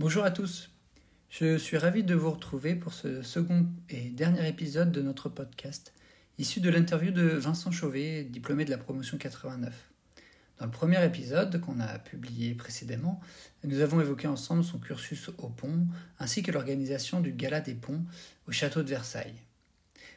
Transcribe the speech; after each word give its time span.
Bonjour 0.00 0.22
à 0.22 0.30
tous. 0.30 0.70
Je 1.28 1.58
suis 1.58 1.76
ravi 1.76 2.04
de 2.04 2.14
vous 2.14 2.30
retrouver 2.30 2.76
pour 2.76 2.92
ce 2.92 3.20
second 3.22 3.66
et 3.88 4.10
dernier 4.10 4.46
épisode 4.46 4.92
de 4.92 5.02
notre 5.02 5.28
podcast, 5.28 5.92
issu 6.38 6.60
de 6.60 6.70
l'interview 6.70 7.10
de 7.10 7.22
Vincent 7.22 7.72
Chauvet, 7.72 8.22
diplômé 8.22 8.64
de 8.64 8.70
la 8.70 8.78
promotion 8.78 9.18
89. 9.18 9.74
Dans 10.60 10.66
le 10.66 10.70
premier 10.70 11.04
épisode 11.04 11.60
qu'on 11.60 11.80
a 11.80 11.98
publié 11.98 12.54
précédemment, 12.54 13.18
nous 13.64 13.80
avons 13.80 14.00
évoqué 14.00 14.28
ensemble 14.28 14.62
son 14.62 14.78
cursus 14.78 15.30
au 15.38 15.48
pont 15.48 15.88
ainsi 16.20 16.44
que 16.44 16.52
l'organisation 16.52 17.20
du 17.20 17.32
Gala 17.32 17.60
des 17.60 17.74
ponts 17.74 18.04
au 18.46 18.52
château 18.52 18.84
de 18.84 18.88
Versailles. 18.88 19.42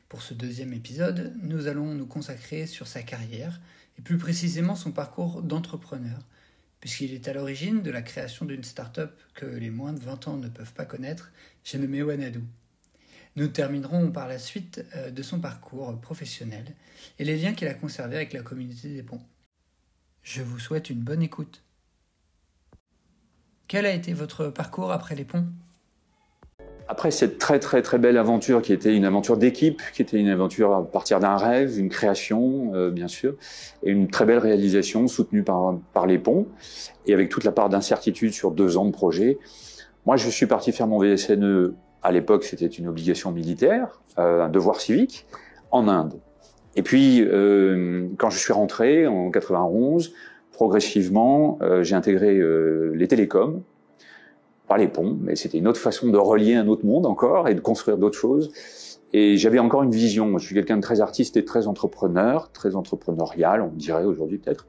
Pour 0.10 0.22
ce 0.22 0.36
deuxième 0.36 0.74
épisode, 0.74 1.34
nous 1.42 1.66
allons 1.66 1.96
nous 1.96 2.06
consacrer 2.06 2.68
sur 2.68 2.86
sa 2.86 3.02
carrière 3.02 3.60
et 3.98 4.04
plus 4.04 4.20
précisément 4.20 4.76
son 4.76 4.92
parcours 4.92 5.42
d'entrepreneur, 5.42 6.20
puisqu'il 6.82 7.14
est 7.14 7.28
à 7.28 7.34
l'origine 7.34 7.82
de 7.82 7.92
la 7.92 8.02
création 8.02 8.46
d'une 8.46 8.64
start-up 8.64 9.18
que 9.34 9.46
les 9.46 9.70
moins 9.70 9.94
de 9.94 10.00
20 10.00 10.28
ans 10.28 10.38
ne 10.38 10.50
peuvent 10.50 10.74
pas 10.74 10.86
connaître, 10.86 11.32
j'ai 11.64 11.78
nommé 11.78 12.04
Wanadu. 12.04 12.42
Nous 13.38 13.48
terminerons 13.48 14.12
par 14.12 14.28
la 14.28 14.40
suite 14.40 14.84
euh, 14.96 15.10
de 15.10 15.22
son 15.22 15.40
parcours 15.40 15.98
professionnel 16.02 16.76
et 17.18 17.24
les 17.24 17.38
liens 17.38 17.54
qu'il 17.54 17.70
a 17.70 17.74
conservés 17.74 18.18
avec 18.18 18.34
la 18.34 18.42
communauté 18.42 18.90
des 18.90 19.04
ponts. 19.04 19.22
Je 20.24 20.42
vous 20.42 20.60
souhaite 20.60 20.90
une 20.90 21.00
bonne 21.00 21.22
écoute. 21.22 21.64
Quel 23.68 23.86
a 23.86 23.94
été 23.94 24.12
votre 24.14 24.50
parcours 24.50 24.92
après 24.92 25.16
les 25.16 25.24
ponts? 25.24 25.48
Après 26.92 27.10
cette 27.10 27.38
très 27.38 27.58
très 27.58 27.82
très 27.82 27.98
belle 28.00 28.18
aventure 28.18 28.62
qui 28.62 28.74
était 28.74 28.94
une 28.94 29.06
aventure 29.06 29.38
d'équipe, 29.38 29.82
qui 29.94 30.02
était 30.02 30.18
une 30.18 30.28
aventure 30.28 30.76
à 30.76 30.84
partir 30.86 31.22
d'un 31.22 31.38
rêve, 31.38 31.80
une 31.80 31.88
création 31.88 32.74
euh, 32.76 32.92
bien 32.92 33.08
sûr, 33.08 33.36
et 33.82 33.92
une 33.92 34.10
très 34.10 34.26
belle 34.26 34.40
réalisation 34.40 35.08
soutenue 35.08 35.42
par, 35.42 35.80
par 35.94 36.06
les 36.06 36.20
ponts, 36.20 36.48
et 37.08 37.14
avec 37.14 37.30
toute 37.30 37.46
la 37.46 37.54
part 37.54 37.70
d'incertitude 37.70 38.34
sur 38.34 38.52
deux 38.52 38.76
ans 38.76 38.84
de 38.84 38.92
projet. 38.92 39.38
Moi 40.06 40.18
je 40.18 40.28
suis 40.30 40.48
parti 40.48 40.74
faire 40.74 40.88
mon 40.88 41.00
VSNE, 41.00 41.74
à 42.04 42.12
l'époque 42.12 42.44
c'était 42.44 42.68
une 42.68 42.90
obligation 42.90 43.32
militaire, 43.32 44.02
euh, 44.20 44.44
un 44.44 44.50
devoir 44.50 44.82
civique, 44.82 45.26
en 45.72 45.88
Inde. 45.88 46.20
Et 46.76 46.84
puis 46.84 47.22
euh, 47.22 48.10
quand 48.18 48.30
je 48.30 48.38
suis 48.38 48.52
rentré 48.52 49.08
en 49.08 49.32
91, 49.32 50.12
progressivement 50.52 51.58
euh, 51.62 51.84
j'ai 51.84 51.96
intégré 51.96 52.38
euh, 52.38 52.92
les 52.96 53.08
télécoms, 53.08 53.64
les 54.78 54.88
ponts, 54.88 55.18
mais 55.22 55.36
c'était 55.36 55.58
une 55.58 55.68
autre 55.68 55.80
façon 55.80 56.10
de 56.10 56.18
relier 56.18 56.56
un 56.56 56.68
autre 56.68 56.86
monde 56.86 57.06
encore 57.06 57.48
et 57.48 57.56
de 57.56 57.62
construire 57.62 57.98
d'autres 57.98 58.18
choses. 58.18 58.52
Et 59.14 59.36
j'avais 59.38 59.60
encore 59.60 59.84
une 59.84 59.92
vision. 59.92 60.38
Je 60.38 60.46
suis 60.46 60.56
quelqu'un 60.56 60.78
de 60.78 60.82
très 60.82 61.02
artiste 61.02 61.36
et 61.36 61.44
très 61.44 61.68
entrepreneur, 61.68 62.52
très 62.52 62.76
entrepreneurial, 62.76 63.62
on 63.62 63.76
dirait 63.76 64.06
aujourd'hui 64.06 64.38
peut-être. 64.38 64.68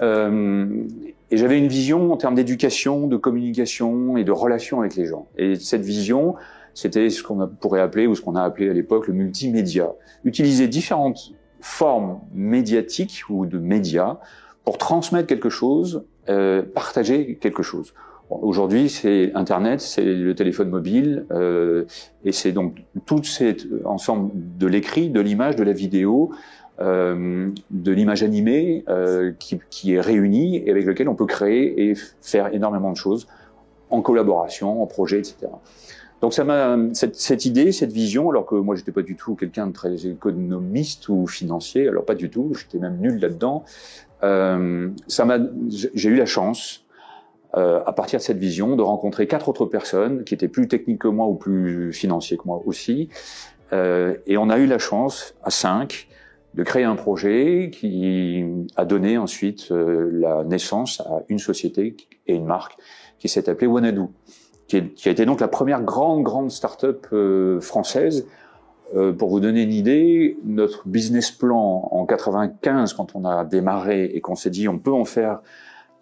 Euh, 0.00 0.84
et 1.30 1.36
j'avais 1.36 1.58
une 1.58 1.68
vision 1.68 2.12
en 2.12 2.16
termes 2.16 2.34
d'éducation, 2.34 3.06
de 3.06 3.16
communication 3.16 4.16
et 4.16 4.24
de 4.24 4.32
relation 4.32 4.80
avec 4.80 4.96
les 4.96 5.06
gens. 5.06 5.28
Et 5.36 5.56
cette 5.56 5.84
vision, 5.84 6.34
c'était 6.72 7.10
ce 7.10 7.22
qu'on 7.22 7.46
pourrait 7.46 7.80
appeler, 7.80 8.06
ou 8.06 8.14
ce 8.14 8.20
qu'on 8.20 8.34
a 8.36 8.42
appelé 8.42 8.68
à 8.70 8.72
l'époque, 8.72 9.06
le 9.06 9.14
multimédia. 9.14 9.92
Utiliser 10.24 10.66
différentes 10.66 11.32
formes 11.60 12.20
médiatiques 12.32 13.22
ou 13.28 13.46
de 13.46 13.58
médias 13.58 14.18
pour 14.64 14.78
transmettre 14.78 15.26
quelque 15.26 15.50
chose, 15.50 16.04
euh, 16.28 16.62
partager 16.62 17.36
quelque 17.36 17.62
chose. 17.62 17.94
Aujourd'hui, 18.30 18.88
c'est 18.88 19.32
Internet, 19.34 19.80
c'est 19.80 20.04
le 20.04 20.34
téléphone 20.34 20.70
mobile, 20.70 21.26
euh, 21.30 21.84
et 22.24 22.32
c'est 22.32 22.52
donc 22.52 22.82
tout 23.04 23.22
cet 23.22 23.66
ensemble 23.84 24.30
de 24.58 24.66
l'écrit, 24.66 25.10
de 25.10 25.20
l'image, 25.20 25.56
de 25.56 25.62
la 25.62 25.72
vidéo, 25.72 26.32
euh, 26.80 27.50
de 27.70 27.92
l'image 27.92 28.22
animée 28.22 28.84
euh, 28.88 29.32
qui, 29.38 29.60
qui, 29.70 29.94
est 29.94 30.00
réunie 30.00 30.56
et 30.56 30.70
avec 30.70 30.86
lequel 30.86 31.08
on 31.08 31.14
peut 31.14 31.26
créer 31.26 31.90
et 31.90 31.94
faire 32.20 32.52
énormément 32.52 32.90
de 32.90 32.96
choses 32.96 33.28
en 33.90 34.00
collaboration, 34.00 34.82
en 34.82 34.86
projet, 34.86 35.18
etc. 35.18 35.46
Donc 36.20 36.32
ça 36.32 36.42
m'a 36.42 36.76
cette, 36.94 37.16
cette, 37.16 37.44
idée, 37.44 37.70
cette 37.70 37.92
vision, 37.92 38.30
alors 38.30 38.46
que 38.46 38.54
moi 38.54 38.74
j'étais 38.74 38.90
pas 38.90 39.02
du 39.02 39.14
tout 39.14 39.34
quelqu'un 39.34 39.66
de 39.66 39.72
très 39.72 40.06
économiste 40.06 41.08
ou 41.10 41.26
financier, 41.26 41.86
alors 41.86 42.04
pas 42.04 42.14
du 42.14 42.30
tout, 42.30 42.54
j'étais 42.54 42.78
même 42.78 42.96
nul 42.98 43.20
là-dedans. 43.20 43.64
Euh, 44.22 44.88
ça 45.06 45.24
m'a, 45.26 45.38
j'ai 45.68 46.08
eu 46.08 46.16
la 46.16 46.26
chance 46.26 46.83
euh, 47.56 47.80
à 47.86 47.92
partir 47.92 48.18
de 48.18 48.24
cette 48.24 48.38
vision, 48.38 48.76
de 48.76 48.82
rencontrer 48.82 49.26
quatre 49.26 49.48
autres 49.48 49.66
personnes 49.66 50.24
qui 50.24 50.34
étaient 50.34 50.48
plus 50.48 50.68
techniques 50.68 51.00
que 51.00 51.08
moi 51.08 51.26
ou 51.26 51.34
plus 51.34 51.92
financiers 51.92 52.36
que 52.36 52.44
moi 52.46 52.62
aussi. 52.66 53.08
Euh, 53.72 54.16
et 54.26 54.36
on 54.36 54.50
a 54.50 54.58
eu 54.58 54.66
la 54.66 54.78
chance, 54.78 55.34
à 55.42 55.50
cinq, 55.50 56.08
de 56.54 56.62
créer 56.62 56.84
un 56.84 56.94
projet 56.94 57.70
qui 57.72 58.44
a 58.76 58.84
donné 58.84 59.18
ensuite 59.18 59.70
euh, 59.70 60.10
la 60.12 60.44
naissance 60.44 61.00
à 61.00 61.22
une 61.28 61.38
société 61.38 61.96
et 62.26 62.34
une 62.34 62.46
marque 62.46 62.76
qui 63.18 63.28
s'est 63.28 63.48
appelée 63.48 63.66
Wanadu, 63.66 64.02
qui, 64.68 64.90
qui, 64.90 65.08
a 65.08 65.12
été 65.12 65.26
donc 65.26 65.40
la 65.40 65.48
première 65.48 65.82
grande, 65.82 66.22
grande 66.22 66.50
start-up 66.50 67.06
euh, 67.12 67.60
française. 67.60 68.26
Euh, 68.94 69.12
pour 69.12 69.30
vous 69.30 69.40
donner 69.40 69.62
une 69.62 69.72
idée, 69.72 70.36
notre 70.44 70.86
business 70.86 71.32
plan 71.32 71.88
en 71.90 72.06
95, 72.06 72.92
quand 72.92 73.16
on 73.16 73.24
a 73.24 73.44
démarré 73.44 74.04
et 74.04 74.20
qu'on 74.20 74.36
s'est 74.36 74.50
dit 74.50 74.68
on 74.68 74.78
peut 74.78 74.92
en 74.92 75.04
faire 75.04 75.40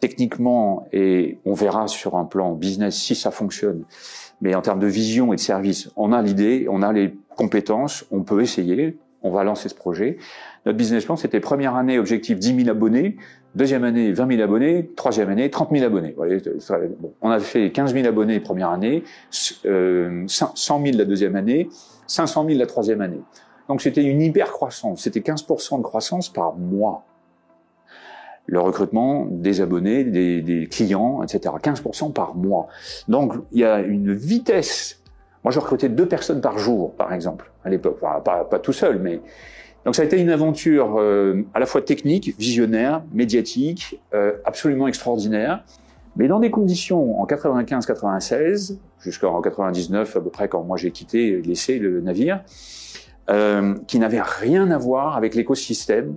techniquement, 0.03 0.89
et 0.93 1.39
on 1.45 1.55
verra 1.55 1.87
sur 1.87 2.17
un 2.17 2.25
plan 2.25 2.55
business 2.55 2.97
si 2.97 3.15
ça 3.15 3.31
fonctionne, 3.31 3.85
mais 4.41 4.57
en 4.57 4.61
termes 4.61 4.81
de 4.81 4.89
vision 4.89 5.33
et 5.33 5.37
de 5.37 5.41
service, 5.41 5.93
on 5.95 6.13
a 6.13 6.21
l'idée, 6.21 6.67
on 6.69 6.83
a 6.83 6.93
les 6.93 7.15
compétences, 7.37 8.05
on 8.11 8.23
peut 8.23 8.43
essayer, 8.43 8.99
on 9.23 9.31
va 9.31 9.45
lancer 9.45 9.69
ce 9.69 9.77
projet. 9.77 10.19
Notre 10.67 10.77
business 10.77 11.05
plan, 11.05 11.15
c'était 11.15 11.39
première 11.39 11.77
année, 11.77 12.01
objectif 12.01 12.37
10 12.37 12.65
000 12.65 12.69
abonnés, 12.69 13.17
deuxième 13.55 13.85
année 13.85 14.11
20 14.11 14.29
000 14.29 14.43
abonnés, 14.43 14.91
troisième 14.97 15.29
année 15.29 15.49
30 15.49 15.71
000 15.71 15.85
abonnés. 15.85 16.17
on 17.21 17.31
a 17.31 17.39
fait 17.39 17.71
15 17.71 17.95
000 17.95 18.05
abonnés 18.05 18.41
première 18.41 18.71
année, 18.71 19.05
euh, 19.67 20.25
100 20.27 20.57
000 20.85 20.99
la 20.99 21.05
deuxième 21.05 21.37
année, 21.37 21.69
500 22.09 22.45
000 22.45 22.59
la 22.59 22.67
troisième 22.67 23.03
année. 23.03 23.21
Donc 23.69 23.81
c'était 23.81 24.03
une 24.03 24.21
hyper 24.21 24.51
croissance, 24.51 25.03
c'était 25.03 25.21
15% 25.21 25.79
de 25.79 25.83
croissance 25.85 26.29
par 26.29 26.57
mois 26.57 27.05
le 28.47 28.61
recrutement 28.61 29.27
des 29.31 29.61
abonnés, 29.61 30.05
des, 30.05 30.43
des 30.43 30.67
clients, 30.67 31.23
etc. 31.23 31.55
15% 31.63 32.13
par 32.13 32.35
mois. 32.35 32.69
Donc 33.09 33.35
il 33.53 33.61
y 33.61 33.65
a 33.65 33.81
une 33.81 34.13
vitesse. 34.13 35.01
Moi, 35.45 35.53
je 35.53 35.59
recrutais 35.59 35.89
deux 35.89 36.07
personnes 36.07 36.41
par 36.41 36.59
jour, 36.59 36.93
par 36.95 37.13
exemple, 37.13 37.51
à 37.65 37.71
l'époque. 37.71 37.99
Enfin, 38.01 38.21
pas, 38.21 38.45
pas, 38.45 38.59
tout 38.59 38.73
seul, 38.73 39.01
mais 39.01 39.21
donc 39.85 39.97
ça 39.97 40.03
a 40.03 40.05
été 40.05 40.21
une 40.21 40.31
aventure 40.31 41.01
euh, 41.01 41.45
à 41.55 41.59
la 41.59 41.67
fois 41.67 41.83
technique, 41.83 42.37
visionnaire, 42.39 43.03
médiatique, 43.13 44.01
euh, 44.15 44.33
absolument 44.45 44.87
extraordinaire. 44.87 45.65
Mais 46.17 46.29
dans 46.29 46.41
des 46.41 46.51
conditions 46.51 47.21
en 47.21 47.27
95-96, 47.27 48.77
jusqu'en 49.01 49.41
99 49.41 50.17
à 50.17 50.21
peu 50.21 50.31
près 50.31 50.49
quand 50.49 50.63
moi 50.63 50.77
j'ai 50.77 50.91
quitté, 50.91 51.41
laissé 51.41 51.79
le 51.79 52.01
navire, 52.01 52.43
euh, 53.31 53.75
qui 53.87 53.99
n'avaient 53.99 54.23
rien 54.23 54.71
à 54.71 54.79
voir 54.79 55.17
avec 55.17 55.35
l'écosystème 55.35 56.17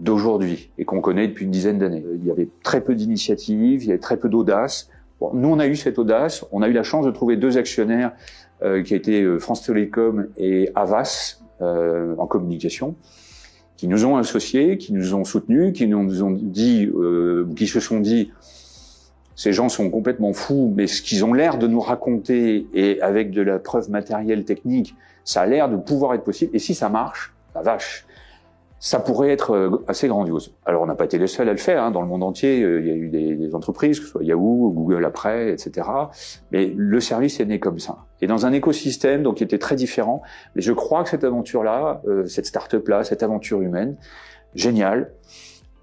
d'aujourd'hui 0.00 0.70
et 0.78 0.84
qu'on 0.84 1.00
connaît 1.00 1.28
depuis 1.28 1.44
une 1.44 1.50
dizaine 1.50 1.78
d'années. 1.78 2.04
Il 2.14 2.26
y 2.26 2.30
avait 2.30 2.48
très 2.62 2.80
peu 2.80 2.94
d'initiatives, 2.94 3.82
il 3.82 3.88
y 3.88 3.90
avait 3.90 4.00
très 4.00 4.16
peu 4.16 4.28
d'audace. 4.28 4.88
Bon, 5.20 5.30
nous, 5.32 5.48
on 5.48 5.58
a 5.58 5.66
eu 5.66 5.76
cette 5.76 5.98
audace. 5.98 6.44
On 6.52 6.62
a 6.62 6.68
eu 6.68 6.72
la 6.72 6.82
chance 6.82 7.06
de 7.06 7.10
trouver 7.10 7.36
deux 7.36 7.56
actionnaires 7.56 8.12
euh, 8.62 8.82
qui 8.82 8.94
étaient 8.94 9.22
euh, 9.22 9.38
France 9.38 9.62
Télécom 9.62 10.28
et 10.36 10.70
Avas 10.74 11.38
euh, 11.62 12.14
en 12.18 12.26
communication, 12.26 12.96
qui 13.78 13.88
nous 13.88 14.04
ont 14.04 14.16
associés, 14.16 14.76
qui 14.76 14.92
nous 14.92 15.14
ont 15.14 15.24
soutenus, 15.24 15.72
qui 15.72 15.86
nous 15.86 16.22
ont 16.22 16.30
dit, 16.30 16.86
euh, 16.86 17.48
qui 17.56 17.66
se 17.66 17.80
sont 17.80 18.00
dit, 18.00 18.30
ces 19.34 19.52
gens 19.52 19.68
sont 19.68 19.90
complètement 19.90 20.34
fous, 20.34 20.72
mais 20.76 20.86
ce 20.86 21.00
qu'ils 21.00 21.24
ont 21.24 21.32
l'air 21.32 21.56
de 21.56 21.66
nous 21.66 21.80
raconter 21.80 22.66
et 22.74 23.00
avec 23.00 23.30
de 23.30 23.42
la 23.42 23.58
preuve 23.58 23.90
matérielle 23.90 24.44
technique, 24.44 24.94
ça 25.24 25.42
a 25.42 25.46
l'air 25.46 25.68
de 25.70 25.76
pouvoir 25.76 26.14
être 26.14 26.24
possible. 26.24 26.54
Et 26.54 26.58
si 26.58 26.74
ça 26.74 26.88
marche, 26.88 27.34
la 27.54 27.62
vache, 27.62 28.06
ça 28.78 29.00
pourrait 29.00 29.30
être 29.30 29.52
euh, 29.52 29.84
assez 29.88 30.08
grandiose. 30.08 30.54
Alors 30.64 30.82
on 30.82 30.86
n'a 30.86 30.94
pas 30.94 31.06
été 31.06 31.18
les 31.18 31.26
seuls 31.26 31.48
à 31.48 31.52
le 31.52 31.58
faire, 31.58 31.82
hein. 31.82 31.90
dans 31.90 32.02
le 32.02 32.08
monde 32.08 32.22
entier, 32.22 32.62
euh, 32.62 32.80
il 32.80 32.86
y 32.86 32.90
a 32.90 32.94
eu 32.94 33.08
des, 33.08 33.34
des, 33.34 33.54
entreprises, 33.54 33.98
que 34.00 34.06
ce 34.06 34.10
soit 34.12 34.24
Yahoo, 34.24 34.70
Google 34.70 35.04
après, 35.04 35.50
etc. 35.50 35.88
Mais 36.52 36.72
le 36.76 37.00
service 37.00 37.40
est 37.40 37.46
né 37.46 37.58
comme 37.58 37.78
ça. 37.78 38.06
Et 38.20 38.26
dans 38.26 38.46
un 38.46 38.52
écosystème 38.52 39.22
donc 39.22 39.36
qui 39.36 39.44
était 39.44 39.58
très 39.58 39.76
différent. 39.76 40.22
Mais 40.54 40.62
je 40.62 40.72
crois 40.72 41.02
que 41.04 41.10
cette 41.10 41.24
aventure-là, 41.24 42.02
euh, 42.06 42.26
cette 42.26 42.46
start-up-là, 42.46 43.04
cette 43.04 43.22
aventure 43.22 43.60
humaine, 43.60 43.96
géniale, 44.54 45.12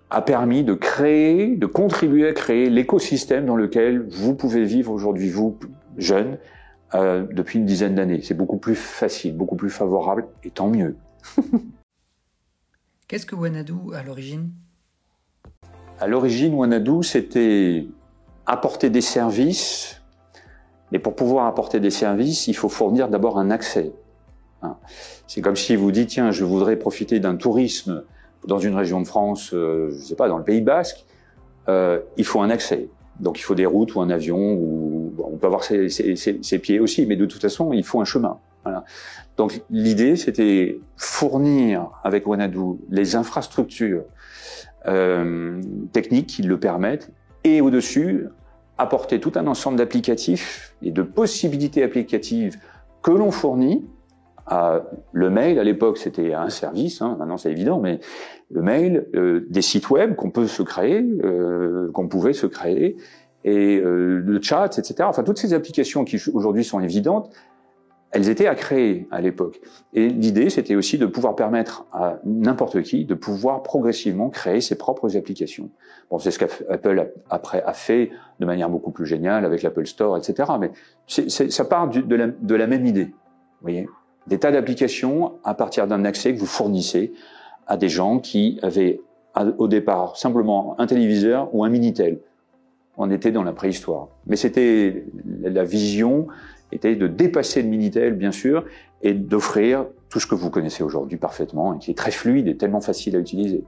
a 0.09 0.21
permis 0.21 0.63
de 0.63 0.73
créer, 0.75 1.55
de 1.55 1.65
contribuer 1.65 2.27
à 2.27 2.33
créer 2.33 2.69
l'écosystème 2.69 3.45
dans 3.45 3.55
lequel 3.55 4.05
vous 4.09 4.35
pouvez 4.35 4.63
vivre 4.63 4.91
aujourd'hui, 4.91 5.29
vous, 5.29 5.57
jeunes, 5.97 6.37
euh, 6.93 7.25
depuis 7.31 7.57
une 7.57 7.65
dizaine 7.65 7.95
d'années. 7.95 8.21
C'est 8.21 8.35
beaucoup 8.35 8.57
plus 8.57 8.75
facile, 8.75 9.35
beaucoup 9.35 9.55
plus 9.55 9.71
favorable, 9.71 10.27
et 10.43 10.51
tant 10.51 10.69
mieux. 10.69 10.95
Qu'est-ce 13.13 13.27
que 13.27 13.35
Wanadu 13.35 13.93
à 13.93 14.01
l'origine? 14.01 14.49
À 15.99 16.07
l'origine, 16.07 16.55
Wanadu, 16.55 17.03
c'était 17.03 17.85
apporter 18.47 18.89
des 18.89 19.01
services, 19.01 20.01
mais 20.91 20.97
pour 20.97 21.15
pouvoir 21.15 21.45
apporter 21.45 21.79
des 21.79 21.91
services, 21.91 22.47
il 22.47 22.55
faut 22.55 22.69
fournir 22.69 23.09
d'abord 23.09 23.37
un 23.37 23.51
accès. 23.51 23.91
Hein. 24.63 24.77
C'est 25.27 25.41
comme 25.41 25.55
si 25.55 25.75
vous 25.75 25.91
dites, 25.91 26.09
tiens, 26.09 26.31
je 26.31 26.43
voudrais 26.43 26.75
profiter 26.75 27.19
d'un 27.19 27.35
tourisme 27.35 28.03
dans 28.47 28.57
une 28.57 28.73
région 28.73 28.99
de 28.99 29.05
France, 29.05 29.51
euh, 29.53 29.91
je 29.91 29.95
ne 29.97 30.01
sais 30.01 30.15
pas, 30.15 30.27
dans 30.27 30.39
le 30.39 30.43
Pays 30.43 30.61
Basque, 30.61 31.05
euh, 31.67 31.99
il 32.17 32.25
faut 32.25 32.41
un 32.41 32.49
accès. 32.49 32.89
Donc 33.19 33.37
il 33.37 33.43
faut 33.43 33.53
des 33.53 33.67
routes 33.67 33.93
ou 33.93 34.01
un 34.01 34.09
avion 34.09 34.55
ou, 34.55 35.13
on 35.19 35.37
peut 35.37 35.45
avoir 35.45 35.63
ses, 35.63 35.87
ses, 35.87 36.57
pieds 36.57 36.79
aussi, 36.79 37.05
mais 37.05 37.15
de 37.15 37.27
toute 37.27 37.43
façon, 37.43 37.73
il 37.73 37.83
faut 37.83 38.01
un 38.01 38.05
chemin. 38.05 38.39
Voilà. 38.63 38.83
Donc 39.37 39.61
l'idée, 39.69 40.15
c'était 40.15 40.79
fournir 40.95 41.89
avec 42.03 42.27
Wanadu 42.27 42.77
les 42.89 43.15
infrastructures 43.15 44.03
euh, 44.87 45.61
techniques 45.91 46.27
qui 46.27 46.43
le 46.43 46.59
permettent, 46.59 47.11
et 47.43 47.61
au-dessus, 47.61 48.27
apporter 48.77 49.19
tout 49.19 49.33
un 49.35 49.47
ensemble 49.47 49.77
d'applicatifs 49.77 50.75
et 50.81 50.91
de 50.91 51.03
possibilités 51.03 51.83
applicatives 51.83 52.57
que 53.01 53.11
l'on 53.11 53.31
fournit. 53.31 53.85
À, 54.45 54.81
le 55.13 55.29
mail, 55.29 55.57
à 55.57 55.63
l'époque, 55.63 55.97
c'était 55.97 56.33
un 56.33 56.49
service, 56.49 57.01
hein, 57.01 57.15
maintenant 57.17 57.37
c'est 57.37 57.51
évident, 57.51 57.79
mais 57.79 58.01
le 58.51 58.61
mail, 58.61 59.07
euh, 59.15 59.45
des 59.49 59.61
sites 59.61 59.89
web 59.89 60.15
qu'on 60.15 60.31
peut 60.31 60.47
se 60.47 60.63
créer, 60.63 61.01
euh, 61.23 61.89
qu'on 61.93 62.09
pouvait 62.09 62.33
se 62.33 62.45
créer, 62.45 62.97
et 63.45 63.77
euh, 63.77 64.21
le 64.23 64.41
chat, 64.41 64.77
etc. 64.77 64.95
Enfin, 65.03 65.23
toutes 65.23 65.37
ces 65.37 65.53
applications 65.53 66.03
qui 66.03 66.21
aujourd'hui 66.33 66.63
sont 66.63 66.79
évidentes, 66.79 67.33
elles 68.13 68.29
étaient 68.29 68.47
à 68.47 68.53
créer 68.53 69.07
à 69.09 69.21
l'époque. 69.21 69.59
Et 69.93 70.07
l'idée, 70.07 70.51
c'était 70.51 70.75
aussi 70.75 70.99
de 70.99 71.07
pouvoir 71.07 71.35
permettre 71.35 71.85
à 71.91 72.19
n'importe 72.23 72.83
qui 72.83 73.05
de 73.05 73.15
pouvoir 73.15 73.63
progressivement 73.63 74.29
créer 74.29 74.61
ses 74.61 74.75
propres 74.75 75.17
applications. 75.17 75.71
Bon, 76.11 76.19
c'est 76.19 76.29
ce 76.29 76.37
qu'Apple 76.37 77.11
après 77.31 77.63
a 77.63 77.73
fait 77.73 78.11
de 78.39 78.45
manière 78.45 78.69
beaucoup 78.69 78.91
plus 78.91 79.07
géniale 79.07 79.45
avec 79.45 79.63
l'Apple 79.63 79.87
Store, 79.87 80.15
etc. 80.15 80.51
Mais 80.59 80.71
ça 81.07 81.65
part 81.65 81.89
de, 81.89 82.55
la, 82.55 82.67
même 82.67 82.85
idée. 82.85 83.05
Vous 83.05 83.63
voyez, 83.63 83.89
des 84.27 84.37
tas 84.37 84.51
d'applications 84.51 85.33
à 85.43 85.55
partir 85.55 85.87
d'un 85.87 86.05
accès 86.05 86.35
que 86.35 86.39
vous 86.39 86.45
fournissez 86.45 87.13
à 87.65 87.77
des 87.77 87.89
gens 87.89 88.19
qui 88.19 88.59
avaient 88.61 89.01
au 89.57 89.67
départ 89.67 90.17
simplement 90.17 90.75
un 90.79 90.85
téléviseur 90.85 91.49
ou 91.55 91.63
un 91.63 91.69
minitel. 91.69 92.19
On 92.95 93.09
était 93.09 93.31
dans 93.31 93.41
la 93.41 93.53
préhistoire. 93.53 94.09
Mais 94.27 94.35
c'était 94.35 95.03
la 95.41 95.63
vision 95.63 96.27
était 96.73 96.95
de 96.95 97.07
dépasser 97.07 97.61
le 97.61 97.69
Minitel, 97.69 98.13
bien 98.13 98.31
sûr, 98.31 98.65
et 99.01 99.13
d'offrir 99.13 99.85
tout 100.09 100.19
ce 100.19 100.27
que 100.27 100.35
vous 100.35 100.49
connaissez 100.49 100.83
aujourd'hui 100.83 101.17
parfaitement 101.17 101.75
et 101.75 101.79
qui 101.79 101.91
est 101.91 101.97
très 101.97 102.11
fluide 102.11 102.47
et 102.47 102.57
tellement 102.57 102.81
facile 102.81 103.15
à 103.15 103.19
utiliser. 103.19 103.63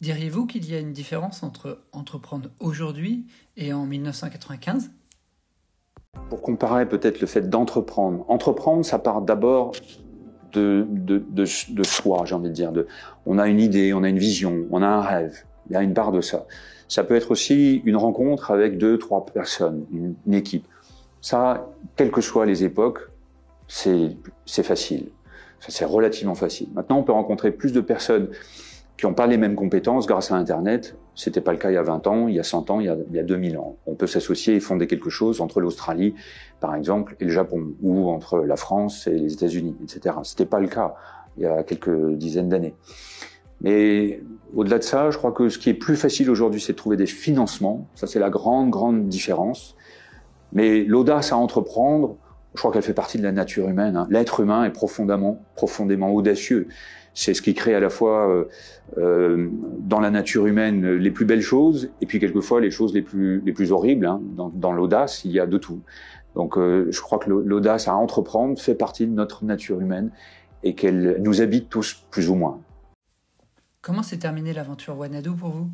Diriez-vous 0.00 0.46
qu'il 0.46 0.68
y 0.68 0.74
a 0.74 0.80
une 0.80 0.92
différence 0.92 1.42
entre 1.44 1.84
entreprendre 1.92 2.48
aujourd'hui 2.58 3.26
et 3.56 3.72
en 3.72 3.86
1995 3.86 4.90
Pour 6.28 6.42
comparer 6.42 6.88
peut-être 6.88 7.20
le 7.20 7.26
fait 7.26 7.48
d'entreprendre. 7.48 8.24
Entreprendre, 8.28 8.84
ça 8.84 8.98
part 8.98 9.22
d'abord 9.22 9.72
de, 10.52 10.86
de, 10.88 11.24
de, 11.30 11.82
soi, 11.84 12.24
j'ai 12.24 12.34
envie 12.34 12.48
de 12.48 12.54
dire. 12.54 12.72
De, 12.72 12.88
on 13.26 13.38
a 13.38 13.46
une 13.46 13.60
idée, 13.60 13.92
on 13.92 14.02
a 14.02 14.08
une 14.08 14.18
vision, 14.18 14.66
on 14.72 14.82
a 14.82 14.88
un 14.88 15.02
rêve. 15.02 15.44
Il 15.70 15.74
y 15.74 15.76
a 15.76 15.82
une 15.82 15.94
part 15.94 16.10
de 16.10 16.20
ça. 16.20 16.46
Ça 16.88 17.04
peut 17.04 17.14
être 17.14 17.30
aussi 17.30 17.80
une 17.84 17.96
rencontre 17.96 18.50
avec 18.50 18.78
deux, 18.78 18.98
trois 18.98 19.24
personnes, 19.24 19.86
une 19.92 20.34
équipe. 20.34 20.66
Ça, 21.22 21.70
quelles 21.96 22.10
que 22.10 22.20
soient 22.20 22.44
les 22.44 22.64
époques, 22.64 23.08
c'est 23.66 24.16
facile. 24.62 25.08
C'est 25.60 25.84
relativement 25.84 26.34
facile. 26.34 26.68
Maintenant, 26.74 26.98
on 26.98 27.04
peut 27.04 27.12
rencontrer 27.12 27.52
plus 27.52 27.72
de 27.72 27.80
personnes 27.80 28.28
qui 28.98 29.06
n'ont 29.06 29.14
pas 29.14 29.26
les 29.26 29.36
mêmes 29.36 29.54
compétences 29.54 30.06
grâce 30.06 30.32
à 30.32 30.36
Internet. 30.36 30.96
C'était 31.14 31.40
pas 31.40 31.52
le 31.52 31.58
cas 31.58 31.70
il 31.70 31.74
y 31.74 31.78
a 31.78 31.82
20 31.82 32.06
ans, 32.08 32.28
il 32.28 32.34
y 32.34 32.40
a 32.40 32.42
100 32.42 32.70
ans, 32.70 32.80
il 32.80 32.86
y 32.86 32.88
a, 32.88 32.96
il 33.08 33.16
y 33.16 33.20
a 33.20 33.22
2000 33.22 33.56
ans. 33.56 33.76
On 33.86 33.94
peut 33.94 34.08
s'associer 34.08 34.56
et 34.56 34.60
fonder 34.60 34.86
quelque 34.86 35.10
chose 35.10 35.40
entre 35.40 35.60
l'Australie, 35.60 36.14
par 36.60 36.74
exemple, 36.74 37.16
et 37.20 37.24
le 37.24 37.30
Japon, 37.30 37.72
ou 37.82 38.10
entre 38.10 38.40
la 38.40 38.56
France 38.56 39.06
et 39.06 39.16
les 39.16 39.32
États-Unis, 39.32 39.76
etc. 39.82 40.16
C'était 40.24 40.46
pas 40.46 40.60
le 40.60 40.68
cas 40.68 40.94
il 41.36 41.44
y 41.44 41.46
a 41.46 41.62
quelques 41.62 42.14
dizaines 42.14 42.48
d'années. 42.48 42.74
Mais 43.60 44.20
au-delà 44.54 44.78
de 44.78 44.84
ça, 44.84 45.10
je 45.10 45.18
crois 45.18 45.32
que 45.32 45.48
ce 45.48 45.58
qui 45.58 45.70
est 45.70 45.74
plus 45.74 45.96
facile 45.96 46.28
aujourd'hui, 46.30 46.60
c'est 46.60 46.72
de 46.72 46.76
trouver 46.76 46.96
des 46.96 47.06
financements. 47.06 47.86
Ça, 47.94 48.08
c'est 48.08 48.18
la 48.18 48.28
grande, 48.28 48.70
grande 48.70 49.08
différence. 49.08 49.76
Mais 50.52 50.84
l'audace 50.84 51.32
à 51.32 51.36
entreprendre, 51.36 52.16
je 52.54 52.58
crois 52.58 52.72
qu'elle 52.72 52.82
fait 52.82 52.94
partie 52.94 53.18
de 53.18 53.22
la 53.22 53.32
nature 53.32 53.68
humaine. 53.68 53.96
Hein. 53.96 54.06
L'être 54.10 54.40
humain 54.40 54.64
est 54.64 54.70
profondément, 54.70 55.42
profondément 55.54 56.10
audacieux. 56.12 56.68
C'est 57.14 57.34
ce 57.34 57.42
qui 57.42 57.52
crée 57.52 57.74
à 57.74 57.80
la 57.80 57.90
fois 57.90 58.28
euh, 58.28 58.44
euh, 58.98 59.48
dans 59.80 60.00
la 60.00 60.10
nature 60.10 60.46
humaine 60.46 60.96
les 60.96 61.10
plus 61.10 61.26
belles 61.26 61.42
choses 61.42 61.90
et 62.00 62.06
puis 62.06 62.18
quelquefois 62.18 62.60
les 62.60 62.70
choses 62.70 62.94
les 62.94 63.02
plus, 63.02 63.42
les 63.44 63.52
plus 63.52 63.70
horribles. 63.72 64.06
Hein. 64.06 64.20
Dans, 64.34 64.48
dans 64.48 64.72
l'audace, 64.72 65.24
il 65.24 65.32
y 65.32 65.40
a 65.40 65.46
de 65.46 65.58
tout. 65.58 65.80
Donc 66.34 66.56
euh, 66.56 66.86
je 66.90 67.00
crois 67.00 67.18
que 67.18 67.30
l'audace 67.30 67.88
à 67.88 67.94
entreprendre 67.94 68.58
fait 68.58 68.74
partie 68.74 69.06
de 69.06 69.12
notre 69.12 69.44
nature 69.44 69.80
humaine 69.80 70.10
et 70.62 70.74
qu'elle 70.74 71.18
nous 71.20 71.40
habite 71.42 71.68
tous 71.68 72.04
plus 72.10 72.30
ou 72.30 72.34
moins. 72.34 72.60
Comment 73.82 74.02
s'est 74.02 74.18
terminée 74.18 74.52
l'aventure 74.52 74.96
Wanadu 74.96 75.32
pour 75.32 75.50
vous? 75.50 75.68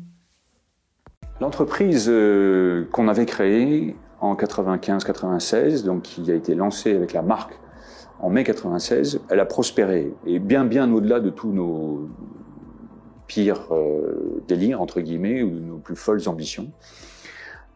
L'entreprise 1.39 2.07
euh, 2.09 2.85
qu'on 2.91 3.07
avait 3.07 3.25
créée 3.25 3.95
en 4.21 4.35
95-96, 4.35 5.83
donc 5.83 6.03
qui 6.03 6.29
a 6.31 6.35
été 6.35 6.55
lancée 6.55 6.95
avec 6.95 7.13
la 7.13 7.21
marque 7.21 7.59
en 8.19 8.29
mai 8.29 8.43
96, 8.43 9.21
elle 9.29 9.39
a 9.39 9.45
prospéré 9.45 10.13
et 10.25 10.39
bien 10.39 10.65
bien 10.65 10.91
au-delà 10.91 11.19
de 11.19 11.29
tous 11.29 11.51
nos 11.51 12.09
pires 13.27 13.67
euh, 13.71 14.43
délires 14.47 14.81
entre 14.81 14.99
guillemets 14.99 15.41
ou 15.41 15.51
nos 15.51 15.77
plus 15.77 15.95
folles 15.95 16.27
ambitions. 16.27 16.69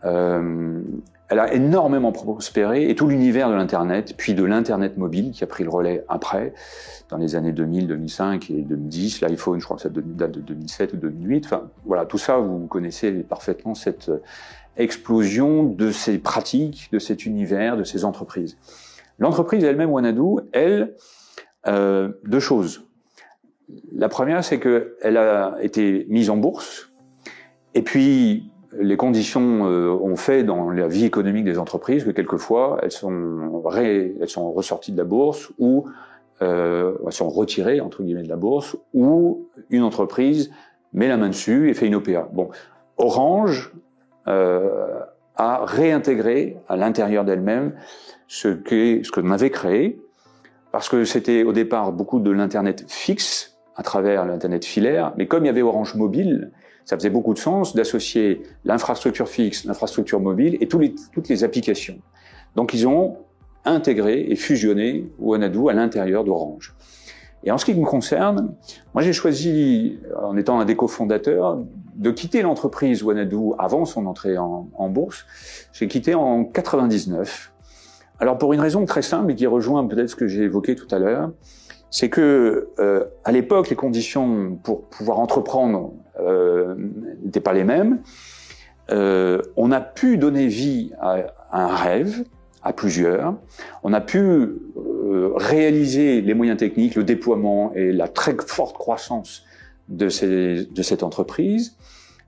Euh, 0.03 0.81
elle 1.29 1.39
a 1.39 1.53
énormément 1.53 2.11
prospéré 2.11 2.89
et 2.89 2.95
tout 2.95 3.07
l'univers 3.07 3.49
de 3.49 3.55
l'internet, 3.55 4.15
puis 4.17 4.33
de 4.33 4.43
l'internet 4.43 4.97
mobile 4.97 5.31
qui 5.31 5.43
a 5.43 5.47
pris 5.47 5.63
le 5.63 5.69
relais 5.69 6.03
après, 6.09 6.53
dans 7.09 7.17
les 7.17 7.35
années 7.35 7.53
2000, 7.53 7.87
2005 7.87 8.51
et 8.51 8.61
2010. 8.61 9.21
L'iPhone, 9.21 9.59
je 9.59 9.65
crois 9.65 9.77
que 9.77 9.83
ça 9.83 9.89
date 9.89 10.31
de 10.31 10.41
2007 10.41 10.93
ou 10.93 10.97
2008. 10.97 11.45
Enfin, 11.45 11.69
voilà, 11.85 12.05
tout 12.05 12.17
ça, 12.17 12.37
vous 12.37 12.67
connaissez 12.67 13.11
parfaitement 13.11 13.73
cette 13.73 14.11
explosion 14.77 15.63
de 15.63 15.91
ces 15.91 16.17
pratiques, 16.17 16.89
de 16.91 16.99
cet 16.99 17.25
univers, 17.25 17.77
de 17.77 17.83
ces 17.83 18.05
entreprises. 18.05 18.57
L'entreprise 19.19 19.63
elle-même, 19.63 19.91
Wanadu, 19.91 20.41
elle, 20.51 20.95
euh, 21.67 22.09
deux 22.25 22.39
choses. 22.39 22.83
La 23.93 24.09
première, 24.09 24.43
c'est 24.43 24.59
qu'elle 24.59 25.17
a 25.17 25.55
été 25.61 26.05
mise 26.09 26.29
en 26.29 26.37
bourse, 26.37 26.91
et 27.73 27.81
puis 27.81 28.51
les 28.79 28.97
conditions 28.97 29.67
euh, 29.67 29.89
ont 29.89 30.15
fait 30.15 30.43
dans 30.43 30.69
la 30.69 30.87
vie 30.87 31.05
économique 31.05 31.45
des 31.45 31.59
entreprises 31.59 32.03
que 32.03 32.09
quelquefois 32.09 32.79
elles 32.81 32.91
sont, 32.91 34.51
ressorties 34.51 34.91
de 34.91 34.97
la 34.97 35.03
bourse 35.03 35.51
ou 35.59 35.85
euh, 36.41 36.95
elles 37.05 37.11
sont 37.11 37.29
retirées 37.29 37.81
entre 37.81 38.03
guillemets 38.03 38.23
de 38.23 38.29
la 38.29 38.35
bourse 38.35 38.75
ou 38.93 39.47
une 39.69 39.83
entreprise 39.83 40.51
met 40.93 41.07
la 41.07 41.17
main 41.17 41.29
dessus 41.29 41.69
et 41.69 41.73
fait 41.73 41.87
une 41.87 41.95
OPA. 41.95 42.29
Bon, 42.33 42.49
Orange 42.97 43.73
euh, 44.27 44.99
a 45.35 45.65
réintégré 45.65 46.57
à 46.67 46.75
l'intérieur 46.77 47.25
d'elle-même 47.25 47.73
ce 48.27 48.49
que 48.49 49.03
ce 49.03 49.11
qu'on 49.11 49.31
avait 49.31 49.49
créé 49.49 49.99
parce 50.71 50.89
que 50.89 51.05
c'était 51.05 51.43
au 51.43 51.53
départ 51.53 51.91
beaucoup 51.91 52.19
de 52.19 52.31
l'internet 52.31 52.85
fixe 52.87 53.57
à 53.75 53.83
travers 53.83 54.25
l'internet 54.25 54.65
filaire, 54.65 55.13
mais 55.17 55.27
comme 55.27 55.43
il 55.43 55.47
y 55.47 55.49
avait 55.49 55.61
Orange 55.61 55.95
Mobile, 55.95 56.51
ça 56.85 56.97
faisait 56.97 57.09
beaucoup 57.09 57.33
de 57.33 57.39
sens 57.39 57.75
d'associer 57.75 58.41
l'infrastructure 58.65 59.27
fixe, 59.27 59.65
l'infrastructure 59.65 60.19
mobile 60.19 60.57
et 60.59 60.67
les, 60.79 60.95
toutes 61.13 61.29
les 61.29 61.43
applications. 61.43 61.99
Donc 62.55 62.73
ils 62.73 62.87
ont 62.87 63.17
intégré 63.65 64.25
et 64.29 64.35
fusionné 64.35 65.09
Wanadu 65.19 65.69
à 65.69 65.73
l'intérieur 65.73 66.23
d'Orange. 66.23 66.75
Et 67.43 67.51
en 67.51 67.57
ce 67.57 67.65
qui 67.65 67.73
me 67.73 67.85
concerne, 67.85 68.53
moi 68.93 69.03
j'ai 69.03 69.13
choisi, 69.13 69.99
en 70.21 70.37
étant 70.37 70.59
un 70.59 70.65
des 70.65 70.75
cofondateurs, 70.75 71.59
de 71.95 72.11
quitter 72.11 72.41
l'entreprise 72.41 73.03
Wanadu 73.03 73.53
avant 73.59 73.85
son 73.85 74.05
entrée 74.05 74.37
en, 74.37 74.89
bourse. 74.89 75.25
J'ai 75.73 75.87
quitté 75.87 76.15
en 76.15 76.43
99. 76.43 77.51
Alors 78.19 78.37
pour 78.37 78.53
une 78.53 78.59
raison 78.59 78.85
très 78.85 79.01
simple 79.01 79.31
et 79.31 79.35
qui 79.35 79.47
rejoint 79.47 79.85
peut-être 79.85 80.09
ce 80.09 80.15
que 80.15 80.27
j'ai 80.27 80.43
évoqué 80.43 80.75
tout 80.75 80.87
à 80.91 80.99
l'heure, 80.99 81.31
c'est 81.89 82.09
que 82.09 82.69
euh, 82.79 83.05
à 83.23 83.31
l'époque 83.31 83.69
les 83.69 83.75
conditions 83.75 84.57
pour 84.63 84.83
pouvoir 84.85 85.19
entreprendre 85.19 85.93
euh, 86.19 86.75
n'étaient 87.23 87.39
pas 87.39 87.53
les 87.53 87.63
mêmes. 87.63 88.01
Euh, 88.91 89.41
on 89.55 89.71
a 89.71 89.79
pu 89.79 90.17
donner 90.17 90.47
vie 90.47 90.91
à, 90.99 91.17
un 91.51 91.67
rêve, 91.67 92.23
à 92.63 92.73
plusieurs. 92.73 93.35
On 93.83 93.93
a 93.93 94.01
pu 94.01 94.19
euh, 94.19 95.31
réaliser 95.35 96.21
les 96.21 96.33
moyens 96.33 96.57
techniques, 96.57 96.95
le 96.95 97.03
déploiement 97.03 97.73
et 97.75 97.91
la 97.91 98.07
très 98.07 98.35
forte 98.47 98.77
croissance 98.77 99.43
de, 99.89 100.09
ces, 100.09 100.65
de 100.65 100.81
cette 100.81 101.03
entreprise, 101.03 101.75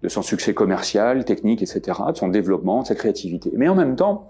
de 0.03 0.09
son 0.09 0.21
succès 0.21 0.53
commercial, 0.53 1.25
technique, 1.25 1.61
etc., 1.61 1.99
de 2.09 2.17
son 2.17 2.27
développement, 2.27 2.81
de 2.81 2.87
sa 2.87 2.95
créativité. 2.95 3.51
Mais 3.55 3.67
en 3.67 3.75
même 3.75 3.95
temps, 3.95 4.29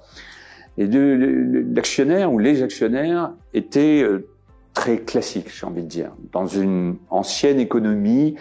l'actionnaire 0.77 2.31
ou 2.31 2.39
les 2.39 2.61
actionnaires 2.61 3.31
étaient 3.53 4.03
euh, 4.03 4.27
très 4.73 4.99
classiques, 4.99 5.49
j'ai 5.57 5.65
envie 5.65 5.83
de 5.83 5.87
dire, 5.87 6.11
dans 6.31 6.45
une 6.45 6.97
ancienne 7.09 7.59
économie 7.59 8.35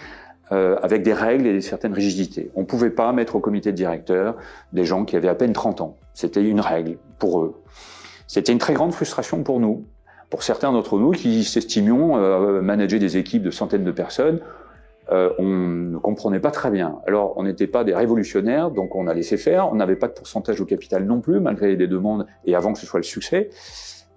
euh, 0.53 0.77
avec 0.83 1.03
des 1.03 1.15
règles 1.15 1.47
et 1.47 1.61
certaines 1.63 1.95
rigidités. 1.95 2.51
On 2.55 2.61
ne 2.61 2.67
pouvait 2.67 2.91
pas 2.91 3.13
mettre 3.13 3.37
au 3.37 3.41
comité 3.41 3.73
de 3.73 3.77
directeur 3.77 4.37
des 4.75 4.85
gens 4.85 5.05
qui 5.07 5.17
avaient 5.17 5.29
à 5.29 5.35
peine 5.35 5.55
30 5.55 5.81
ans. 5.81 5.97
C'était 6.15 6.43
une 6.43 6.61
règle 6.61 6.97
pour 7.19 7.41
eux. 7.43 7.63
C'était 8.27 8.53
une 8.53 8.59
très 8.59 8.73
grande 8.73 8.93
frustration 8.93 9.43
pour 9.43 9.61
nous, 9.61 9.85
pour 10.31 10.43
certains 10.43 10.73
d'entre 10.73 10.99
nous 10.99 11.11
qui 11.11 11.45
s'estimions 11.45 12.17
euh, 12.17 12.63
manager 12.63 12.99
des 12.99 13.17
équipes 13.17 13.43
de 13.43 13.51
centaines 13.51 13.85
de 13.85 13.93
personnes. 13.93 14.41
euh, 15.13 15.31
on 15.39 15.45
ne 15.45 15.99
comprenait 15.99 16.41
pas 16.41 16.51
très 16.51 16.71
bien. 16.71 17.01
Alors, 17.07 17.35
on 17.37 17.43
n'était 17.43 17.67
pas 17.67 17.85
des 17.85 17.95
révolutionnaires, 17.95 18.71
donc 18.71 18.95
on 18.95 19.07
a 19.07 19.13
laissé 19.13 19.37
faire. 19.37 19.71
On 19.71 19.75
n'avait 19.75 19.97
pas 19.97 20.09
de 20.09 20.15
pourcentage 20.15 20.61
au 20.61 20.65
capital 20.65 21.05
non 21.05 21.21
plus, 21.21 21.41
malgré 21.41 21.77
les 21.77 21.87
demandes 21.87 22.27
et 22.47 22.55
avant 22.55 22.73
que 22.73 22.79
ce 22.79 22.87
soit 22.87 23.01
le 23.01 23.05
succès. 23.05 23.51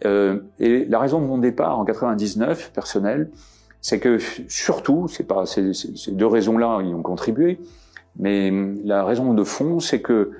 Euh, 0.05 0.39
et 0.59 0.85
la 0.85 0.99
raison 0.99 1.19
de 1.19 1.25
mon 1.25 1.39
départ 1.39 1.77
en 1.79 1.83
99, 1.83 2.71
personnel, 2.71 3.29
c'est 3.81 3.99
que 3.99 4.17
surtout, 4.47 5.07
c'est 5.07 5.27
pas 5.27 5.45
ces, 5.45 5.73
ces 5.73 6.11
deux 6.11 6.25
raisons-là 6.27 6.81
y 6.81 6.93
ont 6.93 7.01
contribué, 7.01 7.59
mais 8.17 8.51
la 8.83 9.03
raison 9.03 9.33
de 9.33 9.43
fond, 9.43 9.79
c'est 9.79 10.01
que 10.01 10.31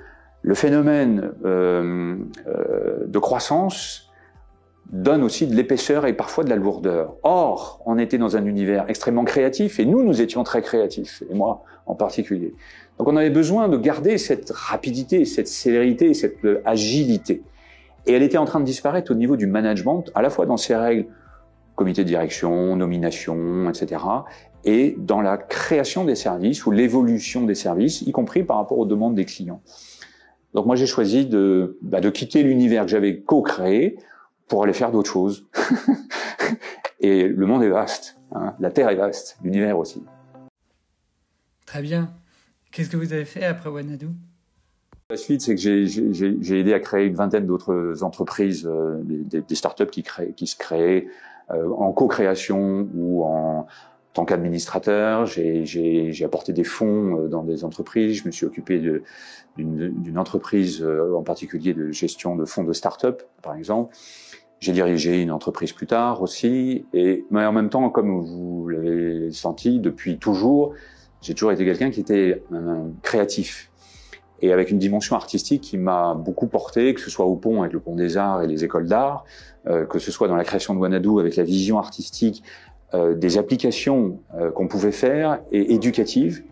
le 0.42 0.54
phénomène 0.54 1.32
euh, 1.44 2.16
euh, 2.46 3.06
de 3.06 3.18
croissance 3.18 4.10
donne 4.90 5.22
aussi 5.22 5.46
de 5.46 5.54
l'épaisseur 5.54 6.06
et 6.06 6.14
parfois 6.14 6.44
de 6.44 6.48
la 6.48 6.56
lourdeur. 6.56 7.16
Or, 7.22 7.82
on 7.84 7.98
était 7.98 8.16
dans 8.16 8.36
un 8.36 8.46
univers 8.46 8.86
extrêmement 8.88 9.24
créatif 9.24 9.78
et 9.80 9.84
nous, 9.84 10.02
nous 10.02 10.22
étions 10.22 10.44
très 10.44 10.62
créatifs, 10.62 11.22
et 11.30 11.34
moi 11.34 11.62
en 11.86 11.94
particulier. 11.94 12.54
Donc 12.98 13.08
on 13.08 13.16
avait 13.16 13.30
besoin 13.30 13.68
de 13.68 13.76
garder 13.76 14.16
cette 14.18 14.50
rapidité, 14.50 15.24
cette 15.24 15.48
célérité, 15.48 16.14
cette 16.14 16.38
agilité. 16.64 17.42
Et 18.06 18.12
elle 18.12 18.22
était 18.22 18.38
en 18.38 18.46
train 18.46 18.60
de 18.60 18.64
disparaître 18.64 19.12
au 19.12 19.14
niveau 19.14 19.36
du 19.36 19.46
management, 19.46 20.04
à 20.14 20.22
la 20.22 20.30
fois 20.30 20.46
dans 20.46 20.56
ses 20.56 20.74
règles, 20.74 21.06
comité 21.76 22.02
de 22.02 22.08
direction, 22.08 22.74
nomination, 22.76 23.68
etc., 23.68 24.02
et 24.64 24.96
dans 24.98 25.20
la 25.20 25.36
création 25.36 26.04
des 26.04 26.16
services 26.16 26.66
ou 26.66 26.70
l'évolution 26.70 27.44
des 27.44 27.54
services, 27.54 28.02
y 28.02 28.10
compris 28.10 28.42
par 28.42 28.56
rapport 28.56 28.78
aux 28.78 28.86
demandes 28.86 29.14
des 29.14 29.24
clients. 29.24 29.60
Donc 30.54 30.66
moi 30.66 30.76
j'ai 30.76 30.86
choisi 30.86 31.26
de, 31.26 31.78
bah, 31.82 32.00
de 32.00 32.10
quitter 32.10 32.42
l'univers 32.42 32.84
que 32.84 32.90
j'avais 32.90 33.20
co-créé 33.20 33.98
pour 34.48 34.64
aller 34.64 34.72
faire 34.72 34.90
d'autres 34.90 35.10
choses. 35.10 35.46
et 37.00 37.28
le 37.28 37.46
monde 37.46 37.62
est 37.62 37.68
vaste, 37.68 38.18
hein. 38.32 38.54
la 38.58 38.70
Terre 38.70 38.88
est 38.88 38.96
vaste, 38.96 39.38
l'univers 39.42 39.78
aussi. 39.78 40.02
Très 41.66 41.82
bien. 41.82 42.10
Qu'est-ce 42.70 42.90
que 42.90 42.96
vous 42.96 43.12
avez 43.12 43.24
fait 43.24 43.44
après 43.44 43.68
Wanadu? 43.68 44.08
La 45.10 45.16
suite, 45.16 45.40
c'est 45.40 45.54
que 45.54 45.60
j'ai 45.60 46.60
aidé 46.60 46.74
à 46.74 46.80
créer 46.80 47.06
une 47.06 47.14
vingtaine 47.14 47.46
d'autres 47.46 48.02
entreprises, 48.02 48.66
euh, 48.66 49.00
des, 49.04 49.40
des, 49.40 49.54
startups 49.54 49.86
qui, 49.86 50.02
créent, 50.02 50.34
qui 50.34 50.46
se 50.46 50.56
créent 50.56 51.08
euh, 51.50 51.70
en 51.70 51.92
co-création 51.92 52.86
ou 52.94 53.24
en 53.24 53.66
tant 54.18 54.24
qu'administrateur. 54.24 55.26
J'ai 55.26 56.24
apporté 56.24 56.52
des 56.52 56.64
fonds 56.64 57.16
euh, 57.16 57.28
dans 57.28 57.44
des 57.44 57.64
entreprises. 57.64 58.16
Je 58.22 58.26
me 58.26 58.32
suis 58.32 58.46
occupé 58.46 58.82
d'une 59.56 60.18
entreprise 60.18 60.84
en 60.84 61.22
particulier 61.22 61.72
de 61.72 61.92
gestion 61.92 62.34
de 62.34 62.44
fonds 62.44 62.64
de 62.64 62.72
start-up, 62.72 63.22
par 63.42 63.54
exemple. 63.54 63.94
J'ai 64.58 64.72
dirigé 64.72 65.22
une 65.22 65.30
entreprise 65.30 65.72
plus 65.72 65.86
tard 65.86 66.20
aussi, 66.20 66.84
et 66.92 67.24
mais 67.30 67.44
en 67.44 67.52
même 67.52 67.70
temps, 67.70 67.90
comme 67.90 68.24
vous 68.24 68.68
l'avez 68.68 69.30
senti 69.30 69.78
depuis 69.78 70.18
toujours, 70.18 70.74
j'ai 71.22 71.34
toujours 71.34 71.52
été 71.52 71.64
quelqu'un 71.64 71.90
qui 71.90 72.00
était 72.00 72.42
un 72.50 72.90
créatif 73.02 73.70
et 74.40 74.52
avec 74.52 74.70
une 74.70 74.78
dimension 74.78 75.16
artistique 75.16 75.62
qui 75.62 75.76
m'a 75.78 76.14
beaucoup 76.14 76.46
porté, 76.46 76.94
que 76.94 77.00
ce 77.00 77.10
soit 77.10 77.24
au 77.24 77.34
pont 77.34 77.62
avec 77.62 77.72
le 77.72 77.80
pont 77.80 77.96
des 77.96 78.16
arts 78.16 78.42
et 78.42 78.46
les 78.46 78.64
écoles 78.64 78.86
d'art, 78.86 79.24
euh, 79.66 79.84
que 79.84 79.98
ce 79.98 80.12
soit 80.12 80.28
dans 80.28 80.36
la 80.36 80.44
création 80.44 80.74
de 80.74 80.78
Wanadu 80.78 81.18
avec 81.18 81.36
la 81.36 81.42
vision 81.42 81.78
artistique 81.78 82.42
euh, 82.94 83.14
des 83.14 83.36
applications 83.36 84.22
euh, 84.34 84.50
qu'on 84.50 84.66
pouvait 84.66 84.92
faire 84.92 85.40
et 85.52 85.74
éducatives. 85.74 86.42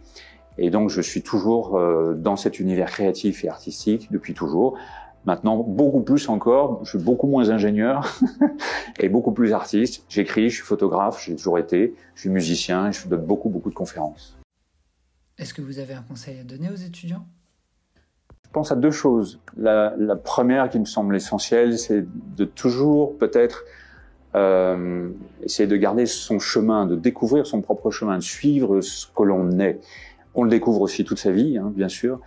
Et 0.59 0.69
donc 0.69 0.91
je 0.91 1.01
suis 1.01 1.23
toujours 1.23 1.79
euh, 1.79 2.13
dans 2.15 2.37
cet 2.37 2.61
univers 2.61 2.91
créatif 2.91 3.43
et 3.43 3.49
artistique 3.49 4.13
depuis 4.13 4.35
toujours. 4.35 4.77
Maintenant, 5.25 5.57
beaucoup 5.57 6.03
plus 6.03 6.29
encore, 6.29 6.85
je 6.85 6.91
suis 6.91 6.99
beaucoup 6.99 7.27
moins 7.27 7.49
ingénieur 7.49 8.21
et 9.01 9.09
beaucoup 9.09 9.33
plus 9.33 9.55
artiste. 9.55 10.05
J'écris, 10.11 10.51
je 10.51 10.57
suis 10.57 10.65
photographe, 10.65 11.25
j'ai 11.25 11.35
toujours 11.35 11.59
été, 11.59 11.95
je 12.15 12.21
suis 12.21 12.31
musicien 12.31 12.89
et 12.89 12.93
je 12.93 13.09
donne 13.09 13.25
beaucoup, 13.25 13.49
beaucoup 13.49 13.71
de 13.71 13.75
conférences. 13.75 14.37
Est-ce 15.39 15.55
que 15.55 15.63
vous 15.63 15.79
avez 15.79 15.95
un 15.95 16.03
conseil 16.03 16.39
à 16.39 16.45
donner 16.45 16.69
aux 16.69 16.77
étudiants? 16.77 17.25
Je 18.45 18.51
pense 18.53 18.71
à 18.71 18.77
deux 18.77 18.91
choses. 18.91 19.41
La, 19.57 19.95
la 19.97 20.17
première 20.17 20.69
qui 20.69 20.79
me 20.79 20.85
semble 20.85 21.17
essentielle, 21.17 21.79
c'est 21.79 22.05
de 22.37 22.45
toujours 22.45 23.17
peut-être 23.17 23.65
euh, 24.37 25.09
essayer 25.43 25.67
de 25.67 25.77
garder 25.77 26.07
son 26.07 26.39
chemin, 26.39 26.87
de 26.87 26.97
découvrir 26.97 27.47
son 27.47 27.63
propre 27.63 27.91
chemin, 27.91 28.17
de 28.19 28.23
suivre 28.23 28.81
ce 28.81 29.07
que 29.07 29.23
l'on 29.23 29.59
est. 29.59 29.81
On 30.35 30.45
le 30.45 30.51
découvre 30.51 30.83
aussi 30.83 31.05
toute 31.05 31.19
sa 31.19 31.31
vie, 31.31 31.59
hein, 31.59 31.73
bien 31.75 31.89
sûr. 31.89 32.21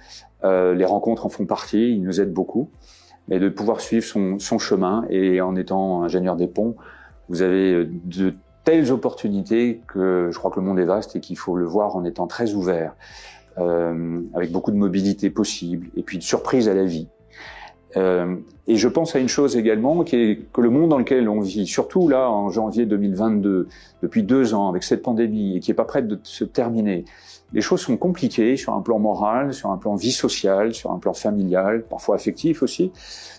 Euh, 0.43 0.73
les 0.73 0.85
rencontres 0.85 1.25
en 1.25 1.29
font 1.29 1.45
partie, 1.45 1.91
ils 1.93 2.01
nous 2.01 2.19
aident 2.19 2.33
beaucoup. 2.33 2.69
Mais 3.27 3.39
de 3.39 3.49
pouvoir 3.49 3.79
suivre 3.79 4.05
son, 4.05 4.39
son 4.39 4.57
chemin 4.57 5.05
et 5.09 5.39
en 5.39 5.55
étant 5.55 6.03
ingénieur 6.03 6.35
des 6.35 6.47
ponts, 6.47 6.75
vous 7.27 7.43
avez 7.43 7.85
de 7.85 8.33
telles 8.63 8.91
opportunités 8.91 9.81
que 9.87 10.29
je 10.31 10.37
crois 10.37 10.49
que 10.49 10.59
le 10.59 10.65
monde 10.65 10.79
est 10.79 10.85
vaste 10.85 11.15
et 11.15 11.19
qu'il 11.19 11.37
faut 11.37 11.55
le 11.55 11.65
voir 11.65 11.95
en 11.95 12.05
étant 12.05 12.25
très 12.25 12.53
ouvert 12.53 12.95
euh, 13.59 14.21
avec 14.33 14.51
beaucoup 14.51 14.71
de 14.71 14.77
mobilité 14.77 15.29
possible, 15.29 15.87
et 15.95 16.03
puis 16.03 16.17
de 16.17 16.23
surprise 16.23 16.69
à 16.69 16.73
la 16.73 16.85
vie. 16.85 17.09
Euh, 17.97 18.35
et 18.67 18.75
je 18.75 18.87
pense 18.87 19.15
à 19.15 19.19
une 19.19 19.27
chose 19.27 19.57
également, 19.57 20.03
qui 20.03 20.15
est 20.15 20.39
que 20.53 20.61
le 20.61 20.69
monde 20.69 20.89
dans 20.89 20.99
lequel 20.99 21.27
on 21.27 21.39
vit, 21.39 21.65
surtout 21.65 22.07
là 22.07 22.29
en 22.29 22.49
janvier 22.49 22.85
2022, 22.85 23.67
depuis 24.03 24.23
deux 24.23 24.53
ans, 24.53 24.69
avec 24.69 24.83
cette 24.83 25.01
pandémie, 25.01 25.57
et 25.57 25.59
qui 25.59 25.71
est 25.71 25.75
pas 25.75 25.85
prête 25.85 26.07
de 26.07 26.19
se 26.21 26.43
terminer, 26.43 27.05
les 27.51 27.61
choses 27.61 27.81
sont 27.81 27.97
compliquées 27.97 28.57
sur 28.57 28.75
un 28.75 28.81
plan 28.81 28.99
moral, 28.99 29.53
sur 29.53 29.71
un 29.71 29.77
plan 29.77 29.95
vie 29.95 30.11
sociale, 30.11 30.73
sur 30.73 30.91
un 30.91 30.99
plan 30.99 31.13
familial, 31.13 31.83
parfois 31.83 32.15
affectif 32.15 32.61
aussi. 32.61 32.91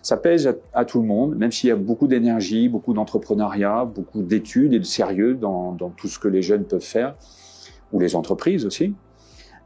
Ça 0.03 0.17
pèse 0.17 0.53
à, 0.73 0.85
tout 0.85 1.01
le 1.01 1.07
monde, 1.07 1.37
même 1.37 1.53
s'il 1.53 1.69
y 1.69 1.73
a 1.73 1.77
beaucoup 1.77 2.09
d'énergie, 2.09 2.69
beaucoup 2.69 2.93
d'entrepreneuriat, 2.93 3.85
beaucoup 3.85 4.23
d'études 4.23 4.73
et 4.73 4.81
de 4.81 4.85
sérieux 4.85 5.35
dans, 5.35 5.73
dans 5.73 5.91
tout 5.91 6.09
ce 6.09 6.19
que 6.19 6.27
les 6.27 6.43
jeunes 6.43 6.65
peuvent 6.65 6.81
faire, 6.81 7.15
ou 7.93 8.01
les 8.01 8.17
entreprises 8.17 8.67
aussi. 8.67 8.95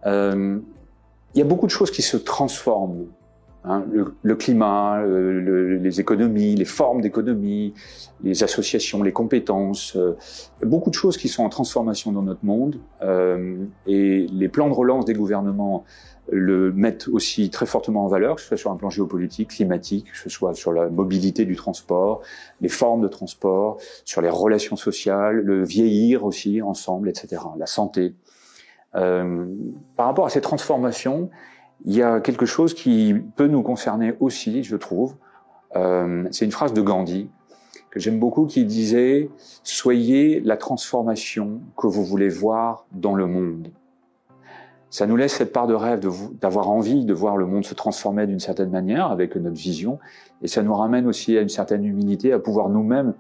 Euh, 0.05 0.59
il 1.35 1.39
y 1.39 1.43
a 1.43 1.47
beaucoup 1.47 1.67
de 1.67 1.71
choses 1.71 1.91
qui 1.91 2.03
se 2.03 2.19
transforment. 2.19 3.07
Hein, 3.67 3.83
le, 4.23 4.35
climat, 4.35 5.01
le, 5.01 5.77
les 5.79 6.01
économies, 6.01 6.55
les 6.55 6.67
formes 6.67 7.01
d'économie, 7.01 7.73
les 8.23 8.45
associations, 8.45 9.03
les 9.03 9.13
compétences, 9.13 9.97
euh, 9.97 10.17
beaucoup 10.63 10.91
de 10.91 10.95
choses 10.95 11.17
qui 11.17 11.29
sont 11.29 11.45
en 11.45 11.49
transformation 11.49 12.13
dans 12.13 12.21
notre 12.21 12.45
monde. 12.45 12.79
Euh, 13.01 13.65
et 13.87 14.27
les 14.31 14.49
plans 14.49 14.69
de 14.69 14.75
relance 14.75 15.07
des 15.07 15.15
gouvernements 15.15 15.85
le 16.31 16.73
mettent 16.73 17.09
aussi 17.09 17.49
très 17.49 17.65
fortement 17.65 18.05
en 18.05 18.09
valeur, 18.09 18.37
que 18.37 18.43
ce 18.43 18.49
soit 18.49 18.57
sur 18.59 18.71
un 18.71 18.77
plan 18.77 18.91
géopolitique, 18.91 19.49
climatique, 19.49 20.13
que 20.13 20.19
ce 20.19 20.29
soit 20.29 20.53
sur 20.53 20.73
la 20.73 20.91
mobilité 20.91 21.47
du 21.47 21.57
transport, 21.57 22.21
les 22.61 22.69
formes 22.69 23.01
de 23.01 23.09
transport, 23.09 23.79
sur 24.05 24.21
les 24.21 24.31
relations 24.31 24.77
sociales, 24.77 25.37
le 25.37 25.65
vieillir 25.65 26.27
aussi 26.27 26.61
ensemble, 26.61 27.09
etc. 27.09 27.43
La 27.59 27.67
santé. 27.67 28.15
Euh, 28.95 29.47
par 29.97 30.07
rapport 30.07 30.27
à 30.27 30.31
ces 30.31 30.43
transformations, 30.43 31.31
il 31.85 31.95
y 31.95 32.03
a 32.03 32.21
quelque 32.21 32.47
chose 32.47 32.75
qui 32.75 33.15
peut 33.37 33.47
nous 33.47 33.63
concerner 33.63 34.15
aussi, 34.21 34.63
je 34.63 34.77
trouve. 34.77 35.17
Euh, 35.77 36.27
c'est 36.31 36.45
une 36.45 36.53
phrase 36.53 36.73
de 36.73 36.81
Gandhi 36.81 37.29
que 37.91 38.01
j'aime 38.01 38.19
beaucoup 38.19 38.47
qui 38.47 38.65
disait 38.65 39.31
«Soyez 39.63 40.41
la 40.41 40.57
transformation 40.57 41.61
que 41.77 41.87
vous 41.87 42.05
voulez 42.05 42.29
voir 42.29 42.87
dans 42.93 43.15
le 43.15 43.27
monde». 43.27 43.69
Ça 44.91 45.07
nous 45.07 45.17
laisse 45.17 45.35
cette 45.35 45.53
part 45.53 45.67
de 45.67 45.75
rêve 45.75 46.01
d'avoir 46.41 46.71
envie 46.71 47.05
de 47.05 47.13
voir 47.13 47.37
le 47.37 47.47
monde 47.47 47.65
se 47.65 47.75
transformer 47.75 48.27
d'une 48.27 48.41
certaine 48.41 48.71
manière 48.71 49.11
avec 49.11 49.35
notre 49.35 49.57
vision, 49.57 49.99
et 50.41 50.49
ça 50.49 50.63
nous 50.63 50.75
ramène 50.75 51.07
aussi 51.07 51.37
à 51.37 51.41
une 51.41 51.49
certaine 51.49 51.85
humilité, 51.85 52.33
à 52.33 52.39
pouvoir 52.39 52.69
nous-mêmes 52.69 53.15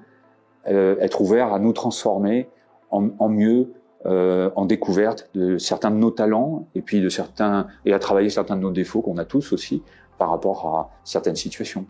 euh, 0.68 0.96
être 1.00 1.20
ouverts 1.20 1.52
à 1.52 1.58
nous 1.58 1.72
transformer 1.72 2.48
en, 2.90 3.08
en 3.18 3.28
mieux, 3.28 3.72
euh, 4.06 4.50
en 4.56 4.64
découverte 4.64 5.28
de 5.34 5.58
certains 5.58 5.90
de 5.90 5.96
nos 5.96 6.10
talents 6.10 6.68
et 6.74 6.82
puis 6.82 7.00
de 7.00 7.08
certains 7.08 7.66
et 7.84 7.92
à 7.92 7.98
travailler 7.98 8.30
certains 8.30 8.56
de 8.56 8.62
nos 8.62 8.70
défauts 8.70 9.02
qu'on 9.02 9.18
a 9.18 9.24
tous 9.24 9.52
aussi 9.52 9.82
par 10.18 10.30
rapport 10.30 10.66
à 10.66 10.90
certaines 11.04 11.36
situations. 11.36 11.86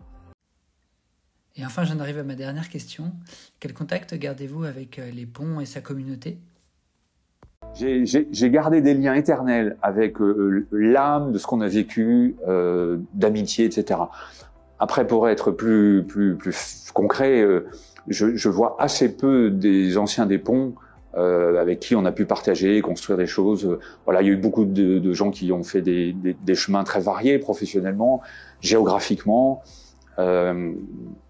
Et 1.57 1.65
enfin, 1.65 1.85
j'en 1.85 1.99
arrive 1.99 2.19
à 2.19 2.23
ma 2.23 2.35
dernière 2.35 2.69
question. 2.69 3.13
Quel 3.59 3.73
contact 3.73 4.13
gardez-vous 4.13 4.65
avec 4.65 4.99
euh, 4.99 5.09
les 5.11 5.25
ponts 5.25 5.59
et 5.59 5.65
sa 5.65 5.81
communauté? 5.81 6.39
J'ai 7.73 8.49
gardé 8.49 8.81
des 8.81 8.93
liens 8.93 9.15
éternels 9.15 9.75
avec 9.81 10.21
euh, 10.21 10.65
l'âme 10.71 11.33
de 11.33 11.37
ce 11.37 11.45
qu'on 11.45 11.61
a 11.61 11.67
vécu, 11.67 12.35
euh, 12.47 12.97
d'amitié, 13.13 13.65
etc. 13.65 13.99
Après, 14.79 15.05
pour 15.05 15.27
être 15.27 15.51
plus 15.51 16.03
plus 16.03 16.35
plus 16.35 16.89
concret, 16.93 17.41
euh, 17.41 17.67
je, 18.07 18.35
je, 18.35 18.49
vois 18.49 18.77
assez 18.79 19.17
peu 19.17 19.49
des 19.49 19.97
anciens 19.97 20.25
des 20.25 20.37
ponts 20.37 20.73
euh, 21.17 21.61
avec 21.61 21.79
qui 21.79 21.95
on 21.95 22.05
a 22.05 22.11
pu 22.11 22.25
partager, 22.25 22.81
construire 22.81 23.17
des 23.17 23.27
choses. 23.27 23.77
Voilà, 24.05 24.21
il 24.21 24.27
y 24.27 24.29
a 24.29 24.33
eu 24.33 24.37
beaucoup 24.37 24.65
de, 24.65 24.99
de 24.99 25.13
gens 25.13 25.31
qui 25.31 25.51
ont 25.51 25.63
fait 25.63 25.81
des, 25.81 26.13
des, 26.13 26.33
des, 26.33 26.55
chemins 26.55 26.83
très 26.83 26.99
variés 26.99 27.39
professionnellement, 27.39 28.21
géographiquement. 28.61 29.63
Euh, 30.17 30.73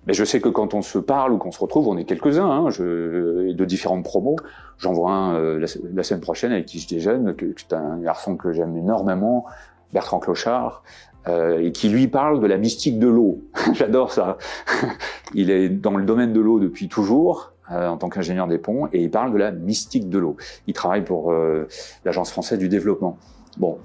mais 0.05 0.13
je 0.13 0.23
sais 0.23 0.39
que 0.39 0.49
quand 0.49 0.73
on 0.73 0.81
se 0.81 0.99
parle 0.99 1.33
ou 1.33 1.37
qu'on 1.37 1.51
se 1.51 1.59
retrouve, 1.59 1.87
on 1.87 1.97
est 1.97 2.05
quelques-uns, 2.05 2.49
hein, 2.49 2.69
je, 2.69 3.51
de 3.51 3.65
différentes 3.65 4.03
promos. 4.03 4.35
J'en 4.77 4.93
vois 4.93 5.11
un 5.11 5.35
euh, 5.35 5.59
la, 5.59 5.67
la, 5.93 6.03
semaine 6.03 6.21
prochaine 6.21 6.51
avec 6.51 6.65
qui 6.65 6.79
je 6.79 6.87
déjeune, 6.87 7.35
que, 7.35 7.53
c'est 7.57 7.73
un 7.73 7.97
garçon 7.99 8.35
que 8.37 8.53
j'aime 8.53 8.77
énormément, 8.77 9.45
Bertrand 9.93 10.19
Clochard, 10.19 10.83
euh, 11.27 11.59
et 11.59 11.71
qui 11.71 11.89
lui 11.89 12.07
parle 12.07 12.39
de 12.39 12.45
la 12.45 12.57
mystique 12.57 12.99
de 12.99 13.07
l'eau. 13.07 13.41
J'adore 13.73 14.11
ça. 14.11 14.37
Il 15.33 15.49
est 15.49 15.69
dans 15.69 15.97
le 15.97 16.05
domaine 16.05 16.33
de 16.33 16.39
l'eau 16.39 16.59
depuis 16.59 16.87
toujours, 16.87 17.53
en 17.69 17.97
tant 17.97 18.09
qu'ingénieur 18.09 18.47
des 18.47 18.57
ponts 18.57 18.87
et 18.93 19.01
il 19.01 19.09
parle 19.09 19.33
de 19.33 19.37
la 19.37 19.51
mystique 19.51 20.09
de 20.09 20.19
l'eau. 20.19 20.37
Il 20.67 20.73
travaille 20.73 21.03
pour 21.03 21.33
l'Agence 22.03 22.31
française 22.31 22.59
du 22.59 22.69
développement. 22.69 23.17
Bon. 23.57 23.77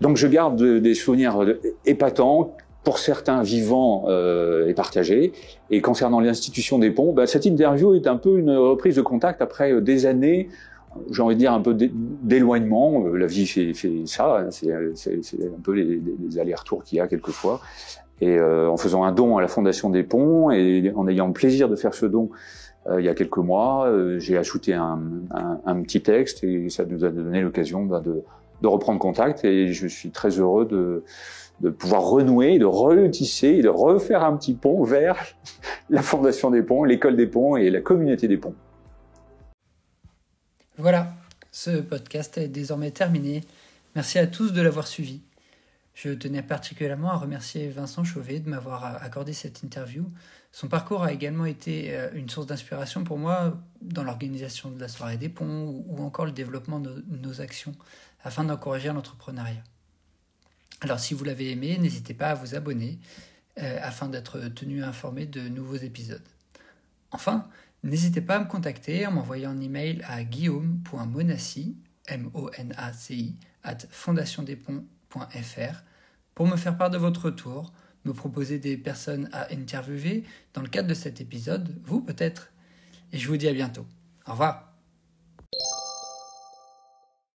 Donc 0.00 0.16
je 0.16 0.26
garde 0.26 0.62
des 0.62 0.94
souvenirs 0.94 1.38
épatants 1.84 2.56
pour 2.88 2.98
certains 2.98 3.42
vivants 3.42 4.06
euh, 4.08 4.66
et 4.66 4.72
partagés. 4.72 5.32
Et 5.70 5.82
concernant 5.82 6.20
l'institution 6.20 6.78
des 6.78 6.90
ponts, 6.90 7.12
bah, 7.12 7.26
cette 7.26 7.44
interview 7.44 7.94
est 7.94 8.06
un 8.06 8.16
peu 8.16 8.38
une 8.38 8.50
reprise 8.50 8.96
de 8.96 9.02
contact 9.02 9.42
après 9.42 9.72
euh, 9.72 9.82
des 9.82 10.06
années, 10.06 10.48
j'ai 11.10 11.22
envie 11.22 11.34
de 11.34 11.40
dire 11.40 11.52
un 11.52 11.60
peu 11.60 11.74
d'éloignement. 11.74 13.04
Euh, 13.04 13.16
la 13.16 13.26
vie 13.26 13.46
fait, 13.46 13.74
fait 13.74 14.06
ça, 14.06 14.38
hein, 14.38 14.48
c'est 14.50 14.72
un 14.72 15.60
peu 15.62 15.72
les 15.72 16.38
allers-retours 16.38 16.82
qu'il 16.82 16.96
y 16.96 17.00
a 17.02 17.08
quelquefois. 17.08 17.60
Et 18.20 18.36
euh, 18.36 18.68
en 18.68 18.76
faisant 18.76 19.04
un 19.04 19.12
don 19.12 19.36
à 19.36 19.40
la 19.40 19.48
Fondation 19.48 19.90
des 19.90 20.02
ponts 20.02 20.50
et 20.50 20.92
en 20.96 21.06
ayant 21.08 21.28
le 21.28 21.32
plaisir 21.32 21.68
de 21.68 21.76
faire 21.76 21.94
ce 21.94 22.06
don 22.06 22.30
euh, 22.88 23.00
il 23.00 23.04
y 23.04 23.08
a 23.08 23.14
quelques 23.14 23.38
mois, 23.38 23.90
j'ai 24.18 24.38
ajouté 24.38 24.74
un, 24.74 25.00
un, 25.30 25.60
un, 25.64 25.82
petit 25.82 26.00
texte 26.00 26.42
et 26.42 26.70
ça 26.70 26.84
nous 26.84 27.04
a 27.04 27.10
donné 27.10 27.42
l'occasion 27.42 27.84
bah, 27.84 28.00
de, 28.00 28.22
de 28.62 28.66
reprendre 28.66 28.98
contact. 28.98 29.44
Et 29.44 29.72
je 29.72 29.86
suis 29.86 30.10
très 30.10 30.30
heureux 30.30 30.64
de 30.64 31.04
de 31.60 31.70
pouvoir 31.70 32.02
renouer, 32.02 32.58
de 32.58 32.64
retisser, 32.64 33.62
de 33.62 33.68
refaire 33.68 34.24
un 34.24 34.36
petit 34.36 34.54
pont 34.54 34.84
vers 34.84 35.16
la 35.90 36.02
Fondation 36.02 36.50
des 36.50 36.62
ponts, 36.62 36.84
l'école 36.84 37.16
des 37.16 37.26
ponts 37.26 37.56
et 37.56 37.70
la 37.70 37.80
communauté 37.80 38.28
des 38.28 38.36
ponts. 38.36 38.54
Voilà, 40.76 41.12
ce 41.50 41.80
podcast 41.80 42.38
est 42.38 42.48
désormais 42.48 42.92
terminé. 42.92 43.42
Merci 43.96 44.18
à 44.18 44.28
tous 44.28 44.52
de 44.52 44.62
l'avoir 44.62 44.86
suivi. 44.86 45.22
Je 45.98 46.10
tenais 46.10 46.42
particulièrement 46.42 47.10
à 47.10 47.16
remercier 47.16 47.68
Vincent 47.70 48.04
Chauvet 48.04 48.38
de 48.38 48.48
m'avoir 48.48 49.02
accordé 49.02 49.32
cette 49.32 49.64
interview. 49.64 50.08
Son 50.52 50.68
parcours 50.68 51.02
a 51.02 51.12
également 51.12 51.44
été 51.44 51.92
euh, 51.92 52.08
une 52.14 52.28
source 52.28 52.46
d'inspiration 52.46 53.02
pour 53.02 53.18
moi 53.18 53.60
dans 53.82 54.04
l'organisation 54.04 54.70
de 54.70 54.78
la 54.78 54.86
soirée 54.86 55.16
des 55.16 55.28
ponts 55.28 55.82
ou 55.88 56.00
encore 56.00 56.24
le 56.24 56.30
développement 56.30 56.78
de 56.78 57.04
nos 57.08 57.40
actions 57.40 57.74
afin 58.22 58.44
d'encourager 58.44 58.92
l'entrepreneuriat. 58.92 59.64
Alors 60.82 61.00
si 61.00 61.14
vous 61.14 61.24
l'avez 61.24 61.50
aimé, 61.50 61.76
n'hésitez 61.78 62.14
pas 62.14 62.28
à 62.30 62.34
vous 62.34 62.54
abonner 62.54 63.00
euh, 63.60 63.80
afin 63.82 64.08
d'être 64.08 64.38
tenu 64.50 64.84
informé 64.84 65.26
de 65.26 65.48
nouveaux 65.48 65.78
épisodes. 65.78 66.22
Enfin, 67.10 67.48
n'hésitez 67.82 68.20
pas 68.20 68.36
à 68.36 68.38
me 68.38 68.46
contacter 68.46 69.04
en 69.04 69.10
m'envoyant 69.10 69.50
un 69.50 69.60
email 69.60 70.00
à 70.06 70.22
guillaume.monassi, 70.22 71.76
m 72.06 72.30
o 72.34 72.50
n 72.56 72.72
a 72.76 72.92
c 72.92 73.14
i 73.16 73.36
at 73.64 73.78
fondationdesponts.fr 73.90 75.87
pour 76.38 76.46
me 76.46 76.56
faire 76.56 76.78
part 76.78 76.88
de 76.88 76.98
votre 76.98 77.24
retour, 77.24 77.72
me 78.04 78.12
proposer 78.12 78.60
des 78.60 78.76
personnes 78.76 79.28
à 79.32 79.52
interviewer 79.52 80.22
dans 80.54 80.62
le 80.62 80.68
cadre 80.68 80.86
de 80.86 80.94
cet 80.94 81.20
épisode, 81.20 81.76
vous 81.84 82.00
peut-être. 82.00 82.52
Et 83.12 83.18
je 83.18 83.26
vous 83.26 83.36
dis 83.36 83.48
à 83.48 83.52
bientôt. 83.52 83.84
Au 84.24 84.30
revoir. 84.30 84.67